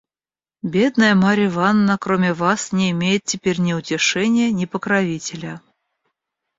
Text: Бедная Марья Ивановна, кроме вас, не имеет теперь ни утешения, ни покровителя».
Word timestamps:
Бедная 0.63 1.13
Марья 1.13 1.45
Ивановна, 1.45 1.95
кроме 1.99 2.33
вас, 2.33 2.71
не 2.71 2.89
имеет 2.89 3.21
теперь 3.23 3.59
ни 3.61 3.73
утешения, 3.73 4.51
ни 4.51 4.65
покровителя». 4.65 5.61